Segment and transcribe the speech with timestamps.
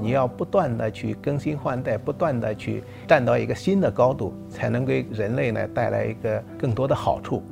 [0.00, 7.42] 你要不断的去更新换代，不断的去站到一个新的高度，才能给人类呢带来一个更多的好处。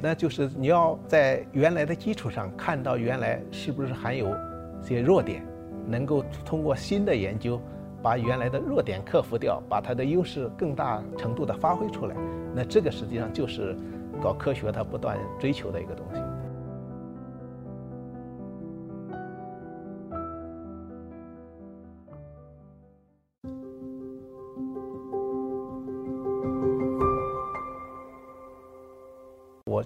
[0.00, 4.28] 那就是你要在原来的基础上看到原来是不是还有
[4.80, 5.44] 些弱点，
[5.86, 7.60] 能够通过新的研究
[8.00, 12.14] 把原来的弱点克服掉，把它的优势更大程度的发挥出来。
[12.54, 13.76] 那这个实际上就是
[14.22, 16.20] 搞科学它不断追求的一个东西。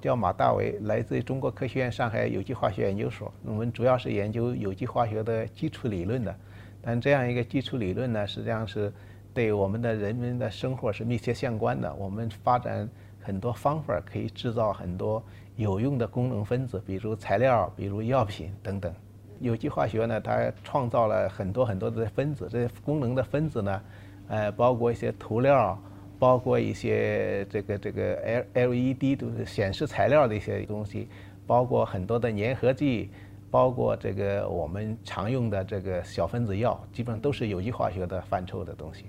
[0.03, 3.33] 叫马大为，来自中国科学院上海有机化学研究所。
[3.45, 6.35] 我们主要是研究有机化学的基础理论的。
[6.83, 8.93] 但这样一个基础理论呢，实际上是
[9.33, 11.95] 对我们的人们的生活是密切相关的。
[11.95, 12.89] 我们发展
[13.21, 15.23] 很多方法，可以制造很多
[15.55, 18.93] 有用的功能分子，比如材料，比如药品等等。
[19.39, 22.49] 有机化学呢，它创造了很多很多的分子。
[22.51, 23.83] 这些功能的分子呢，
[24.27, 25.81] 呃，包括一些涂料。
[26.23, 31.09] 包括一些这个这个 L L E D 都是显示材料的一些东西，
[31.49, 33.11] 包括很多的粘合剂，
[33.51, 39.07] 包括这个我们常用的这个小分子药，基本上都是有机化学的范畴的东西。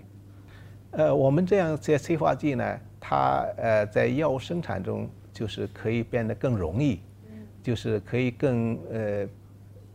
[0.89, 7.00] 呃，我们这样些催化剂呢，它呃在药物生产中就是可以变得更容易，
[7.61, 9.27] 就是可以更呃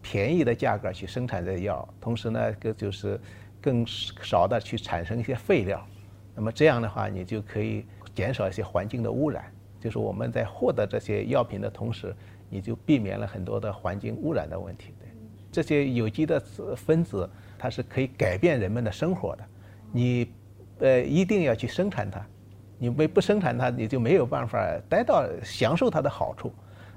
[0.00, 3.18] 便宜的价格去生产这药，同时呢，个就是
[3.60, 5.84] 更少的去产生一些废料。
[6.38, 7.84] 那么这样的话，你就可以
[8.14, 9.52] 减少一些环境的污染。
[9.80, 12.14] 就是我们在获得这些药品的同时，
[12.48, 14.94] 你就避免了很多的环境污染的问题。
[15.00, 15.08] 对，
[15.50, 16.38] 这些有机的
[16.76, 17.28] 分子，
[17.58, 19.44] 它是可以改变人们的生活的。
[19.90, 20.30] 你，
[20.78, 22.24] 呃，一定要去生产它。
[22.78, 26.52] 你没不生产它，你就没有办法得到享受它的好处。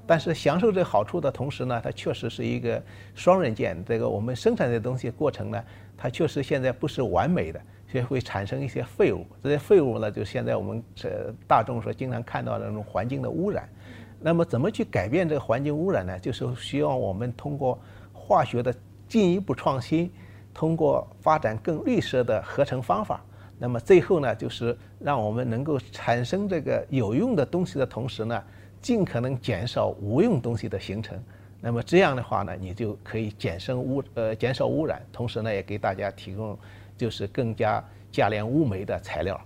[0.06, 2.80] 但是享受这好处的同时呢，它确实是一个
[3.16, 3.84] 双刃剑。
[3.84, 5.64] 这个我们生产的东西过程呢，
[5.96, 7.60] 它确实现在不是完美的。
[7.92, 13.68] 就会产生一些废物，这些废物呢，就现在我们这大众所经常看到的那种环境的污染。
[14.18, 16.18] 那么，怎么去改变这个环境污染呢？
[16.18, 17.78] 就是需要我们通过
[18.14, 18.74] 化学的
[19.08, 20.10] 进一步创新，
[20.54, 23.22] 通过发展更绿色的合成方法。
[23.58, 28.42] 那么最后呢，就是让我们能够产生这个有用的东西的同时呢，
[28.80, 31.22] 尽可能减少无用东西的形成。
[31.60, 36.58] 那么这样的话呢，你就可以减少污呃减少污染，同时呢，也给大家提供。
[37.02, 37.82] 就是更加
[38.12, 39.40] 价廉物美的材料。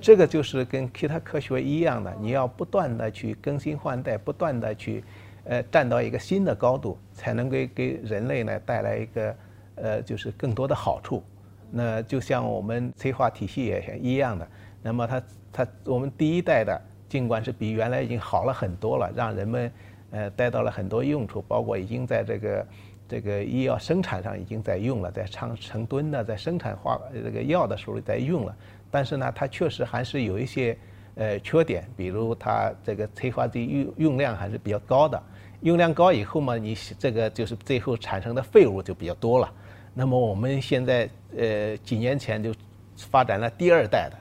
[0.00, 5.04] 这个就是跟其他科学一样的，你要不断的去更新换代，不断的去，
[5.44, 9.36] 呃，站到一个新的高度，才能给给人类呢带来一个，
[9.76, 11.22] 呃，就是更多的好处。
[11.70, 14.48] 那就像我们催化体系也一样的，
[14.82, 15.22] 那么它
[15.52, 16.76] 它我们第一代的，
[17.08, 19.70] 尽管是比原来已经好了很多了，让人们。
[20.12, 22.66] 呃，带到了很多用处，包括已经在这个
[23.08, 28.54] 这个医药生产上已经在用了，在长成吨的在生产化这个药的时候在用了。
[28.90, 30.76] 但是呢，它确实还是有一些
[31.14, 35.20] 呃缺点，比如它这个催化剂用用量还是比较高的。
[35.62, 39.50] 用量高以后嘛，你这个就是最后产生的废物就比较多了。
[39.94, 42.52] 那么我们现在呃几年前就
[42.96, 44.16] 发展了第二代的，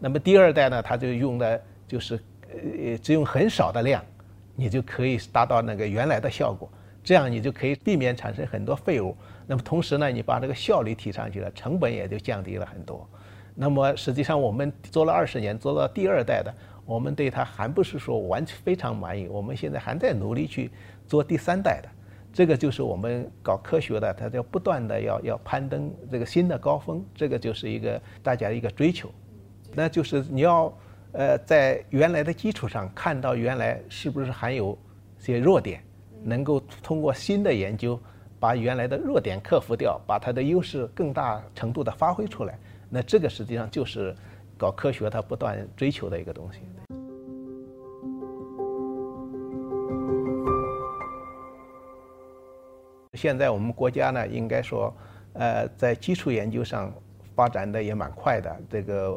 [0.00, 2.18] 那么第二代呢，它就用的就是
[2.50, 4.02] 呃只用很少的量。
[4.56, 6.70] 你就可以达到那个原来的效果，
[7.02, 9.16] 这样你就可以避免产生很多废物。
[9.46, 13.08] 那么同时呢，你把这个效率提上去了，成本也就降低了很多。
[13.54, 16.54] 那么实际上我们做了二十年，做到第二代的，
[16.86, 19.28] 我们对它还不是说完全非常满意。
[19.28, 20.70] 我们现在还在努力去
[21.06, 21.88] 做第三代的，
[22.32, 29.10] 这个就是我们搞科学的，它要不断的要要攀登这个新的高峰，这个就是一个大家一个追求。
[29.74, 30.72] 那就是你要。
[31.16, 34.76] 呃，在原来的基础上看到原来是不是还有
[35.16, 35.80] 些弱点，
[36.24, 37.96] 能够通过新的研究
[38.40, 42.58] 把原来的弱点克服掉，把它的优势更大程度的发挥出来。
[42.90, 44.12] 那这个实际上就是
[44.58, 46.58] 搞科学它不断追求的一个东西。
[53.12, 54.92] 现在我们国家呢，应该说，
[55.34, 56.92] 呃，在基础研究上。
[57.34, 59.08] 发展的也蛮快的，这个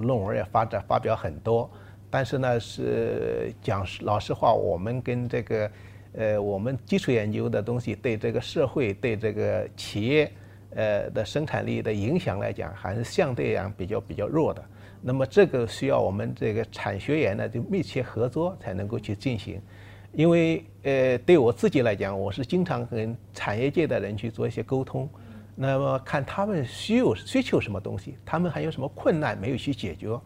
[0.00, 1.70] 论文也发展发表很多，
[2.08, 5.70] 但是呢，是讲老实话，我们跟这个，
[6.12, 10.32] 呃，我们基础研究的东西对这个社会、对这个企业，
[10.76, 14.64] 呃的生产力的影响来讲，还是相对讲比较比较弱的。
[15.02, 19.60] 那么这个需要我们这个产学研呢就密切合作才能够去进行，
[20.12, 25.08] 因为呃，对我自己来讲，我是经常跟产业界的人去做一些沟通。
[25.54, 30.18] 那么看他们需有需求什么东西，他们还有什么困难没有去解决？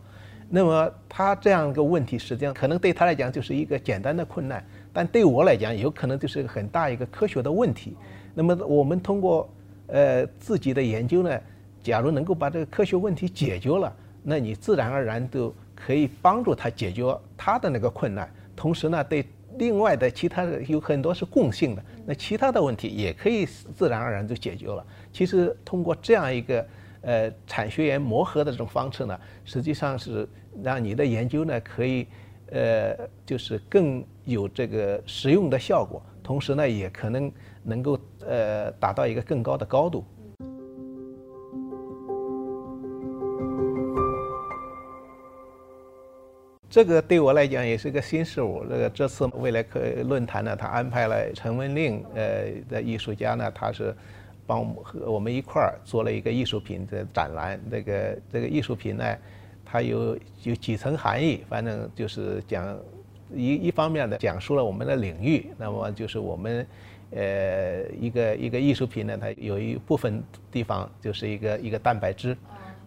[0.48, 7.94] 那么他这样一个问题，实际上可能对他来讲就是一个简单的困难，但对我来讲，有可能就是很大一个科学的问题。
[8.34, 9.46] 那么我们通过
[9.88, 11.38] 呃自己的研究呢，
[11.82, 17.04] 假如能够把这个科学问题解决了，那你自然而然都可以帮助他解决
[17.36, 18.32] 他的那个困难。
[18.56, 19.26] 同时呢，对
[19.58, 24.84] 另外的其他的有很多是共性的，那其他的问题也可以自然而然就解决了。
[25.12, 26.66] 其实通过这样一个
[27.02, 30.28] 呃产学研磨合的这种方式呢，实际上是
[30.62, 32.06] 让你的研究呢可以
[32.50, 32.96] 呃
[33.26, 37.30] 就是更有这个实用的效果，同时呢也可能
[37.62, 40.04] 能够呃达到一个更高的高度。
[46.70, 48.62] 这个对我来讲也是一个新事物。
[48.68, 53.94] 这个这次未来科论坛呢，他安排了陈文令呃的艺术家呢，他是
[54.46, 57.58] 帮和我们一块儿做了一个艺术品的展览。
[57.70, 59.16] 这个这个艺术品呢，
[59.64, 62.78] 它有有几层含义，反正就是讲
[63.34, 65.46] 一一方面的讲述了我们的领域。
[65.56, 66.66] 那么就是我们
[67.12, 70.22] 呃一个一个艺术品呢，它有一部分
[70.52, 72.36] 地方就是一个一个蛋白质。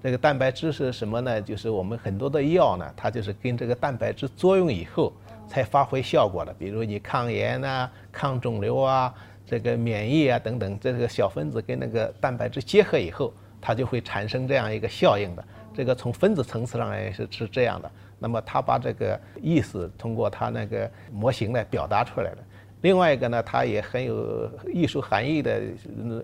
[0.04, 1.42] 这个蛋白质是什么呢？
[1.42, 5.14] 就是我们很多的药呢，它就是跟这个蛋白质作用以后
[5.48, 6.52] 才发挥效果的。
[6.54, 9.14] 比如你抗炎啊、抗肿瘤啊、
[9.46, 13.32] 这个免疫啊等等，这个小分子跟那个蛋白质结合以后，
[13.62, 15.46] 它就会产生这样一个效应的。
[15.74, 17.92] 这个从分子层次上来是是这样的。
[18.18, 22.38] 那么他把这个意思通过他那个模型来表达出来了。
[22.82, 25.62] 另外一个呢，它也很有艺术含义的，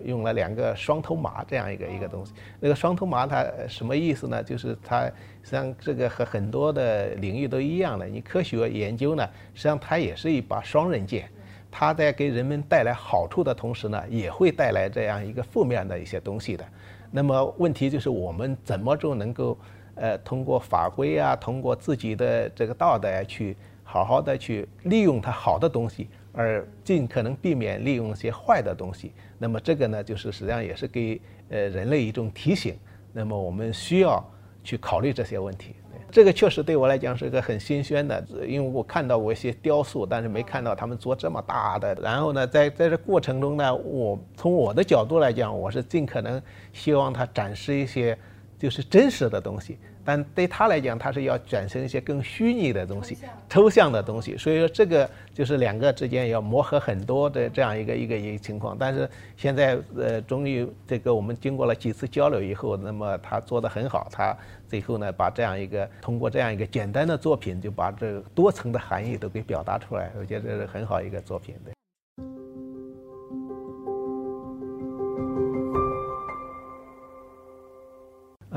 [0.04, 2.32] 用了两个双头马这样一个一个东西。
[2.58, 4.42] 那个双头马它什么意思呢？
[4.42, 5.12] 就是它实
[5.44, 8.06] 际上这个和很多的领域都一样的。
[8.06, 9.24] 你科学研究呢，
[9.54, 11.30] 实际上它也是一把双刃剑，
[11.70, 16.64] 它在给人们带来好处的同时呢，也会带来这样一个负面的一些东西的。
[17.12, 19.56] 那么问题就是我们怎么就能够
[19.94, 26.08] 呃通过法规啊，通过自己的这个道德去好好的去利用它好的东西。
[26.38, 32.76] 而尽可能避免利用一些坏的东西，那么这个呢，就是实际上也是给呃人类一种提醒。
[33.12, 34.24] 那么我们需要
[34.62, 35.74] 去考虑这些问题。
[36.12, 41.92] 这个确实对我来讲是一个很新鲜的，因为我看到过一些雕塑，但是没看到他们做这么大的。
[41.96, 46.40] 然后呢，在在这过程中呢，我从我的角度来讲，我是尽可能
[46.72, 48.16] 希望他展示一些
[48.56, 49.76] 就是真实的东西。
[50.08, 58.74] 但对他来讲，他是要转成一些更虚拟的东西、抽象的东西，所以说这个就是两个之间要磨合很多的这样一个一个一个情况。
[58.78, 59.06] 但是
[59.36, 64.34] 现在呃，终于这个我们经过了几次交流以后，那么他做的很好，他
[64.66, 71.77] 最后呢把这样一个通过这样一个简单的作品，就把这个多层的含义都给表达出来，我觉得这是很好一个作品的。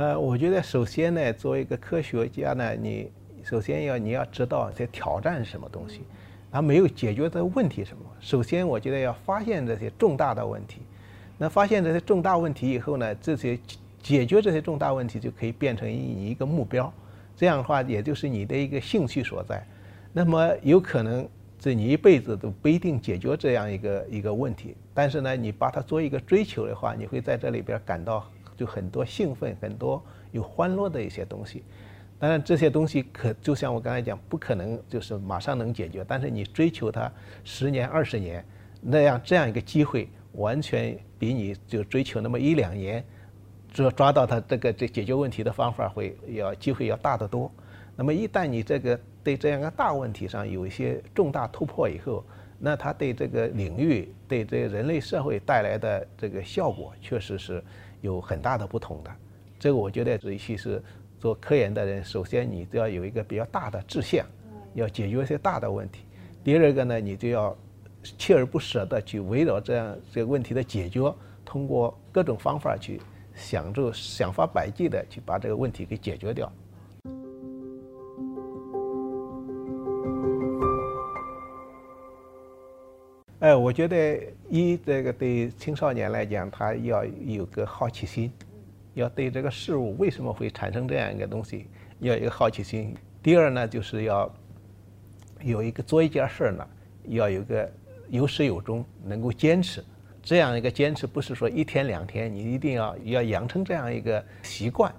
[0.02, 3.12] 呃，我觉得首先呢，作为一个科学家呢，你
[3.44, 6.02] 首先要你要知道在挑战是什么东西，
[6.52, 8.04] 他没有解决的问题什么。
[8.20, 10.82] 首先，我觉得要发现这些重大的问题。
[11.38, 13.60] 那发现这些重大问题以后呢，这些
[14.02, 16.92] 解决这些重大问题就可以变成你一个目标。
[17.36, 19.64] 这样的话，也就是你的一个兴趣所在。
[20.12, 21.30] 那么有可能
[21.60, 28.28] 这你一辈子都不一定解决这样一个一个问题，但是呢，你把它做一个追求的话，你会在这里边感到。
[28.62, 30.00] 就很多兴奋，很多
[30.32, 31.64] 有欢乐的一些东西。
[32.20, 36.06] 当然，这些东西可就像我刚才讲，不可能就是马上能解决。
[36.08, 37.12] 但是你追求它
[37.44, 38.46] 十年、二十年，
[38.80, 43.04] 那样这样一个机会，完全比你就追求那么一两年，
[43.74, 47.52] 抓抓到它这个这解决问题的方法会要机会要大得多。
[47.96, 52.24] 那么一旦你这个对这样一个大问题上有一些重大突破以后，
[52.60, 57.64] 那它对这个领域、对这个人类社会带来的这个效果，确实是。
[58.02, 59.12] 有很大的不同的，
[59.58, 60.84] 这个我觉得尤其是
[61.20, 64.26] 做科研的人，首先你都要有一个比较大的志向，
[64.74, 66.06] 要解决一些大的问题。
[66.44, 67.56] 第二个呢，你就要
[68.04, 71.14] 锲而不舍地去围绕这样这个问题的解决，
[71.46, 73.00] 通过各种方法去
[73.36, 76.52] 想着想法百计的去把这个问题给解决掉。
[83.42, 84.22] 哎，我觉得
[84.52, 88.32] 一这个对青少年来讲，他要有个好奇心，
[88.94, 91.66] 要对这个事物为什么会产生这样一个东西，
[92.02, 92.96] 要有一个好奇心。
[93.24, 94.32] 第二呢，就是要
[95.42, 96.68] 有一个做一件事儿呢，
[97.08, 97.72] 要有个
[98.10, 99.84] 有始有终，能够坚持。
[100.22, 104.94] 这样一个坚持，不是说一天两天，你一定要要养成这样一个习惯。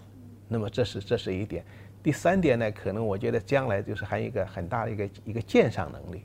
[0.49, 1.65] 那么这是这是一点。
[2.03, 6.25] 第三点呢，可能我觉得将来就是还有一个很大的一个一个鉴赏能力。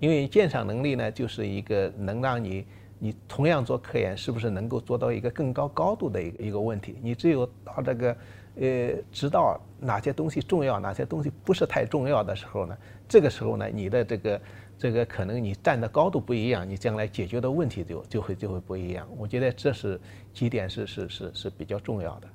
[0.00, 2.66] 因为鉴赏能力呢，就是一个能让你
[2.98, 6.98] 你同样做科研，是不是能够做到一个更高高度的一个一个问题？
[7.02, 8.16] 你只有到这个，
[8.56, 12.76] 呃，知道哪些东西重要，哪些东西不是太重要的时候呢？
[13.08, 14.40] 这个时候呢，你的这个
[14.78, 19.08] 这个可能你站的高度不一样，你将来解决的问题就就会就会不一样。
[19.16, 20.00] 我觉得这是
[20.32, 22.28] 几点是是是是比较重要的。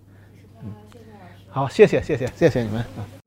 [0.63, 0.73] 嗯，
[1.49, 3.22] 好，谢谢谢谢谢谢你们。